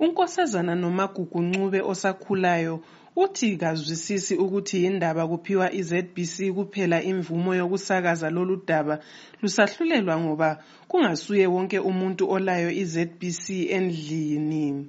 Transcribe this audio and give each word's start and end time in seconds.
unkosazana 0.00 0.74
nomagugu 0.74 1.42
ncube 1.42 1.80
osakhulayo 1.80 2.80
uthi 3.16 3.56
kazwisisi 3.56 4.34
ukuthi 4.36 4.84
yindaba 4.84 5.26
kuphiwa 5.28 5.72
i-ZBC 5.72 6.36
kuphela 6.54 7.02
imvumo 7.02 7.54
yokusakaza 7.54 8.30
lolu 8.30 8.62
daba 8.66 8.98
lusahlulelwa 9.42 10.20
ngoba 10.20 10.62
kungasuye 10.88 11.46
wonke 11.46 11.78
umuntu 11.78 12.30
olayo 12.30 12.70
i-ZBC 12.70 13.44
endlini. 13.76 14.86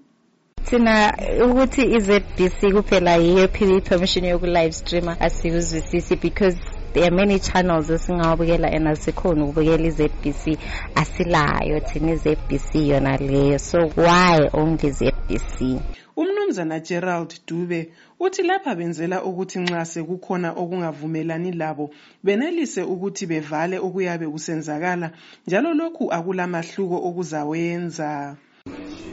Thina 0.65 1.13
ukuthi 1.45 1.81
i-ZBC 1.97 2.59
kuphela 2.75 3.15
yiyo 3.15 3.43
ephiwe 3.43 3.77
i-permission 3.77 4.25
yoku-live 4.25 4.71
streamer 4.71 5.17
asikuzwisisi 5.19 6.15
because 6.15 6.57
there 6.93 7.05
are 7.05 7.11
many 7.11 7.39
channels 7.39 7.89
esingawabukela 7.89 8.67
and 8.73 8.87
asikhoni 8.87 9.43
ukubukela 9.43 9.87
i-ZBC 9.87 10.57
asilayo 10.95 11.79
thina 11.79 12.11
i-ZBC 12.11 12.89
yona 12.89 13.17
leyo. 13.17 13.59
So 13.59 13.77
why 13.95 14.49
only 14.53 14.91
ZBC 14.91 15.81
umnumzana 16.17 16.79
gerald 16.79 17.39
dube 17.47 17.89
uthi 18.19 18.43
lapha 18.43 18.75
benzela 18.75 19.23
ukuthi 19.23 19.59
nxa 19.59 19.85
sekukhona 19.85 20.51
okungavumelani 20.51 21.51
labo 21.51 21.91
benelise 22.23 22.81
ukuthi 22.83 23.25
bevale 23.25 23.79
okuyabe 23.79 24.27
kusenzakala 24.27 25.11
njalo 25.47 25.73
lokhu 25.73 26.11
akulamahluko 26.11 26.97
okuzawenza. 27.07 28.35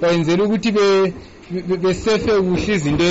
Bayenzela 0.01 0.45
ukuthi 0.45 0.73
besefe 1.51 2.31
kuhle 2.41 2.75
izinto 2.75 3.05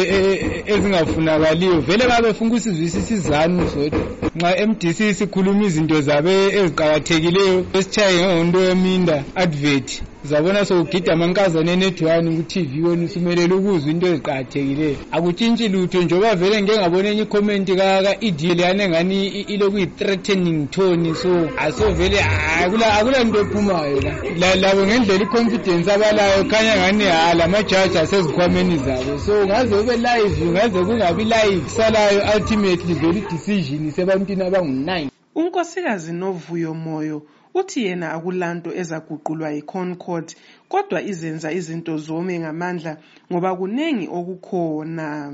ezingafunakaliyo. 0.65 1.81
Vele 1.81 2.07
babefuna 2.07 2.49
ukusizwisisa 2.49 3.13
izanu 3.13 3.67
zodwa. 3.67 3.99
Nxa 4.35 4.67
mdc 4.67 5.13
sikhuluma 5.17 5.63
izinto 5.65 6.01
zabe 6.01 6.45
eziqakathekileyo 6.47 7.65
esitshaye 7.73 8.15
ngehonto 8.25 8.59
yeminda 8.59 9.23
advert. 9.35 10.01
Zabona 10.23 10.65
sokugida 10.65 11.13
amankazana 11.13 11.71
enethwani 11.71 12.35
ku-tv 12.37 12.81
wona 12.83 13.03
usumelele 13.05 13.53
ukuzwa 13.53 13.91
into 13.91 14.07
eziqakathekileyo. 14.07 14.95
Akutshintshi 15.11 15.67
lutho 15.67 16.01
njengoba 16.03 16.35
vele 16.35 16.61
ngike 16.61 16.77
ngabona 16.77 17.09
enye 17.09 17.21
ikhomenti 17.21 17.75
ka-ed 17.75 18.41
leyana 18.41 18.83
engani 18.83 19.27
iloku 19.27 19.77
yi-threatening 19.77 20.67
tone 20.69 21.15
so 21.15 21.49
aso 21.57 21.91
vele 21.93 22.19
akula 22.19 23.23
nto 23.23 23.39
ephumayo 23.41 24.01
la. 24.01 24.55
Labo 24.55 24.85
ngendlela 24.85 25.23
i-confidence 25.23 25.91
abalayo 25.91 26.43
khanya 26.43 26.75
ngani 26.77 27.03
ha 27.03 27.33
lamajaji 27.33 27.97
asezikhwameni 28.25 28.77
zabo. 28.77 29.19
So 29.19 29.45
ngaze 29.45 29.75
kube 29.75 29.97
live 29.97 30.45
ngaze 30.45 30.83
kungabi 30.85 31.23
live 31.23 31.61
kusalayo 31.61 32.21
ultimately 32.35 32.93
vele 32.93 33.19
i-decision 33.19 33.87
isebantwini 33.87 34.43
abangu-nine. 34.43 35.11
Unkosikazi 35.35 36.13
novuyo 36.13 36.73
moyo 36.73 37.21
uthi 37.53 37.85
yena 37.85 38.13
akulanto 38.13 38.73
ezaguqulwa 38.73 39.51
yi-concord 39.51 40.35
kodwa 40.69 41.01
izenza 41.01 41.51
izinto 41.51 41.97
zome 41.97 42.39
ngamandla 42.39 42.97
ngoba 43.31 43.55
kuningi 43.55 44.07
okukhona. 44.07 45.33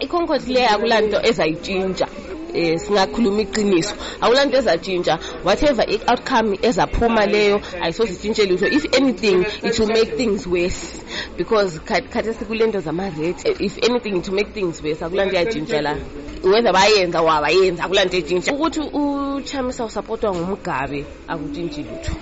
I-concord 0.00 0.48
le 0.48 0.66
akulanto 0.66 1.20
ezayitshintsha 1.22 2.08
eh 2.54 2.78
singakhuluma 2.78 3.40
iqiniso. 3.42 3.94
Akulanto 4.20 4.56
ezatshintsha 4.56 5.18
whatever 5.44 5.84
i-outcome 5.88 6.58
ezaphuma 6.62 7.26
leyo 7.26 7.60
ayisositshintshe 7.80 8.46
lutho. 8.46 8.66
If 8.66 8.84
anything 8.94 9.44
it 9.62 9.78
will 9.78 9.88
make 9.88 10.16
things 10.16 10.46
worse. 10.46 11.02
Because 11.36 11.78
khathi 11.80 12.34
sikulento 12.34 12.80
zama-rate 12.80 13.56
if 13.60 13.78
anything 13.82 14.14
will 14.20 14.34
make 14.34 14.52
things 14.52 14.82
worse 14.82 15.02
akulanto 15.02 15.36
eyatshintsha 15.36 15.82
la. 15.82 15.96
Whether 16.42 16.72
bayenza 16.72 17.22
wabayenza 17.22 17.84
akulanto 17.84 18.16
etshintsha 18.16 18.52
ukuthi 18.54 18.80
uchamisa 18.80 19.84
usapotwa 19.84 20.34
ngumgabe 20.34 21.04
akutshintshi 21.28 21.82
lutho. 21.82 22.12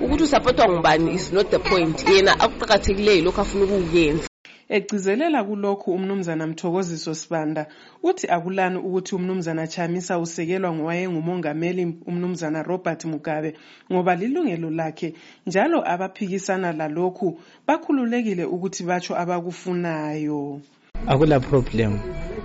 Ukuthi 0.00 0.22
usapotwa 0.22 0.68
ngubani 0.68 1.14
is 1.14 1.32
not 1.32 1.50
the 1.50 1.58
point. 1.58 2.08
Yena 2.08 2.40
akuqakathekileyo 2.40 3.24
lokhu 3.24 3.40
afuna 3.40 3.64
ukukuyenza 3.64 4.25
egcizelela 4.68 5.44
kulokhu 5.44 5.92
umnumzana 5.92 6.46
mthokoziso 6.46 7.14
sibanda 7.14 7.66
uthi 8.02 8.26
akulani 8.28 8.78
ukuthi 8.78 9.14
umnumzana 9.14 9.66
chamisa 9.66 10.18
usekelwa 10.18 10.72
ngowayengumongameli 10.72 11.96
umnumzana 12.06 12.62
robert 12.62 13.04
mugabe 13.04 13.54
ngoba 13.92 14.14
lilungelo 14.14 14.70
lakhe 14.70 15.14
njalo 15.46 15.78
abaphikisana 15.92 16.72
lalokhu 16.72 17.40
bakhululekile 17.66 18.44
ukuthi 18.44 18.82
batsho 18.84 19.14
abakufunayo. 19.16 20.60
Akula 21.06 21.40
problem. 21.40 22.00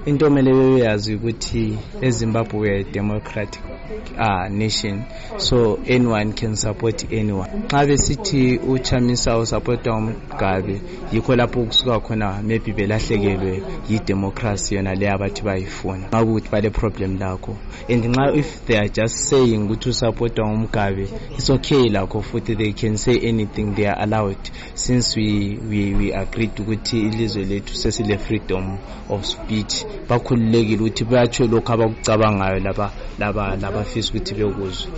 Into 0.06 0.26
omele 0.26 0.54
bebeyazi 0.54 1.16
ukuthi 1.16 1.78
ezimbabwe 2.02 2.60
we 2.60 2.70
are 2.70 2.80
a 2.80 2.84
democratic 2.84 3.62
uh, 4.18 4.48
nation. 4.50 5.06
So 5.38 5.80
anyone 5.88 6.34
can 6.34 6.56
support 6.56 7.06
anyone. 7.12 7.50
Nxa 7.50 7.86
besithi 7.86 8.58
uchamisa 8.58 9.38
usapota 9.38 9.94
umgabe 9.94 10.82
yikho 11.14 11.36
lapho 11.36 11.64
kusuka 11.66 12.00
khona 12.00 12.42
maybe 12.44 12.74
belahlekelwe 12.74 13.64
yi-democracy 13.90 14.76
yona 14.76 14.96
leyo 14.96 15.14
abathi 15.14 15.42
bayifuna. 15.42 16.08
Ngakuthi 16.08 16.50
bale-problem 16.50 17.20
lakho. 17.20 17.58
And 17.90 18.04
nxa 18.04 18.36
if 18.36 18.66
they 18.66 18.78
are 18.78 18.90
just 18.90 19.16
saying 19.30 19.70
ukuthi 19.70 19.90
usapota 19.90 20.44
umgabe 20.44 21.08
it's 21.38 21.50
okay 21.50 21.90
lakho 21.90 22.22
futhi 22.22 22.56
they 22.58 22.74
can 22.74 22.98
say 22.98 23.20
anything 23.20 23.76
they 23.76 23.86
are 23.86 24.02
allowed. 24.02 24.50
Since 24.74 25.16
we, 25.16 25.60
we, 25.70 25.94
we 25.94 26.14
agreed 26.14 26.60
ukuthi 26.60 27.00
ilizwe 27.00 27.46
lethu 27.46 27.76
sesile 27.76 28.18
freedom 28.42 28.78
of 29.10 29.26
speech. 29.26 29.86
Bakhululekile 30.10 30.82
ukuthi 30.82 31.06
batsho 31.06 31.48
lokhu 31.48 31.74
abakucabangayo 31.74 32.60
laba 32.60 32.92
laba 33.20 33.56
labafisa 33.56 34.10
ukuthi 34.10 34.34
bekuzwe. 34.36 34.92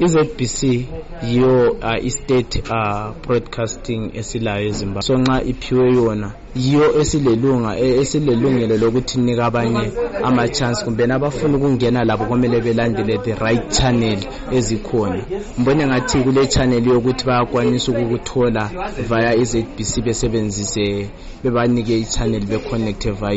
i-ZBC 0.00 0.86
yiyo 1.22 1.70
uh, 1.70 2.04
i-state 2.04 2.62
uh, 2.70 3.12
broadcasting 3.26 4.10
esilayo 4.14 4.66
ezimbabwe. 4.68 5.02
So 5.02 5.18
nxa 5.18 5.42
iphiwe 5.42 5.94
yona 5.94 6.32
yiyo 6.54 7.00
esilelunga 7.00 7.78
esilelungelo 7.78 8.76
lokuthi 8.76 9.20
nika 9.20 9.46
abanye 9.46 9.90
ama-chance 10.24 10.84
kumbe 10.84 11.06
nabafuna 11.06 11.56
ukungena 11.56 12.04
labo 12.04 12.24
kumele 12.24 12.60
belandele 12.60 13.18
the 13.18 13.34
right 13.34 13.70
channel 13.70 14.18
ezikhona. 14.52 15.22
Mbone 15.58 15.86
ngathi 15.86 16.18
kule 16.18 16.46
channel 16.46 16.86
yokuthi 16.86 17.24
bayakwanisa 17.26 17.92
ukukuthola 17.92 18.70
via 19.08 19.34
i-ZBC 19.34 20.02
besebenzise 20.04 21.10
bebanike 21.44 21.98
i-channel 21.98 22.44
beconnecte 22.46 22.89
via 22.92 23.32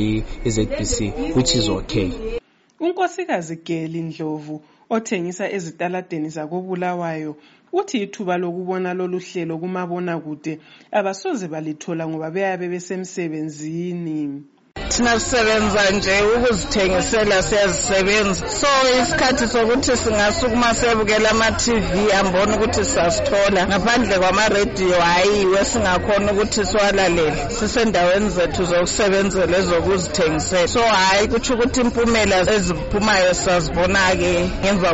i-ZBC 0.46 1.36
which 1.36 1.56
is 1.56 1.70
okay. 1.70 2.40
Unkosikazi 2.80 3.56
geli 3.56 4.02
ndlovu 4.02 4.62
othengisa 4.90 5.52
ezitaladeni 5.52 6.30
zakobulawayo 6.30 7.36
uthi 7.74 7.98
ithuba 8.04 8.38
lokubona 8.38 8.94
lolu 8.94 9.20
hlelo 9.20 9.58
kumabonakude 9.58 10.60
abasoze 10.92 11.48
balithola 11.48 12.08
ngoba 12.08 12.32
beyabe 12.32 12.68
besemsebenzini. 12.68 14.44
Thina 14.94 15.20
sisebenza 15.20 15.92
nje 15.92 16.22
ukuzithengisela 16.22 17.44
siyazisebenza. 17.44 18.48
So 18.48 18.68
isikhathi 19.02 19.48
sokuthi 19.48 19.98
singasukuma 19.98 20.76
sebukela 20.76 21.30
ama-tv 21.32 22.12
ambona 22.20 22.56
ukuthi 22.56 22.86
sisasithola 22.86 23.68
ngaphandle 23.68 24.20
kwamarediyo 24.20 25.02
hayiwe 25.02 25.66
singakhona 25.66 26.32
ukuthi 26.32 26.66
siwalalele. 26.66 27.34
Sisendaweni 27.60 28.30
zethu 28.30 28.66
zokusebenzela 28.66 29.58
ezokuzithengisela. 29.58 30.68
So 30.68 30.82
hhayi 30.82 31.28
kutsho 31.28 31.54
ukuthi 31.54 31.82
impumela 31.82 32.38
eziphumayo 32.56 33.34
sazibona-ke 33.34 34.50
ngemva 34.62 34.92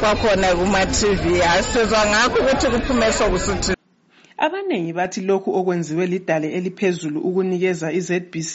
kwakhona 0.00 0.48
kuma-tv 0.58 1.40
hhayi 1.40 1.62
sezwa 1.62 2.06
ngakho 2.06 2.38
ukuthi 2.42 2.66
kuphume 2.66 3.12
sokusithi 3.12 3.74
abaningi 4.36 4.92
bathi 4.92 5.20
lokhu 5.20 5.50
okwenziwe 5.58 6.06
lidale 6.06 6.48
eliphezulu 6.52 7.20
ukunikeza 7.20 7.92
i-ZBC 7.92 8.54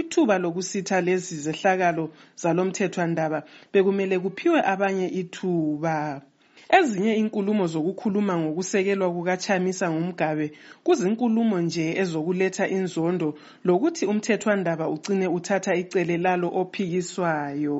ithuba 0.00 0.38
lokusitha 0.38 1.00
lezi 1.00 1.36
zehlakalo 1.44 2.04
zalomthethwandaba 2.42 3.42
bekumele 3.72 4.18
kuphiwe 4.18 4.60
abanye 4.72 5.08
ithuba. 5.20 6.22
Ezinye 6.78 7.16
inkulumo 7.16 7.66
zokukhuluma 7.72 8.34
ngokusekelwa 8.38 9.08
kukachamisa 9.14 9.90
ngumgabe 9.90 10.46
kuzinkulumo 10.84 11.56
nje 11.60 11.84
ezokuletha 12.02 12.68
inzondo 12.68 13.28
lokuthi 13.64 14.04
umthethwandaba 14.06 14.84
ugcine 14.94 15.26
uthatha 15.36 15.72
icele 15.82 16.16
lalo 16.24 16.48
ophikiswayo. 16.60 17.78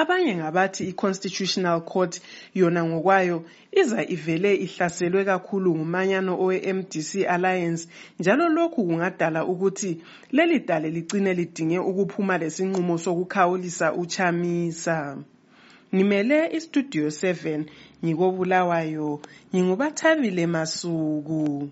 Abanye 0.00 0.34
ngabathi 0.36 0.82
i-constitutional 0.90 1.80
court 1.80 2.20
yona 2.54 2.84
ngokwayo 2.84 3.44
iza 3.80 4.00
ivele 4.14 4.50
ihlaselwe 4.64 5.24
kakhulu 5.24 5.76
ngumanyano 5.76 6.32
owe-mdc 6.44 7.10
alliance 7.34 7.82
njalo 8.18 8.48
lokhu 8.48 8.80
kungadala 8.86 9.40
ukuthi 9.52 9.92
leli 10.32 10.58
dale 10.68 10.88
ligcine 10.90 11.34
lidinge 11.38 11.78
ukuphuma 11.78 12.38
lesinqumo 12.38 12.98
sokukhawulisa 12.98 13.86
uchamisa. 14.02 15.16
Ngimele 15.94 16.38
istudio 16.56 17.06
7 17.06 17.64
ngikobulawayo 18.04 19.20
ngingubathabile 19.54 20.46
masuku. 20.46 21.62